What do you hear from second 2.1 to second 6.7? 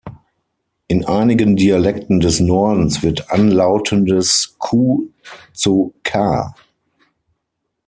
des Nordens wird anlautendes "q" zu "k".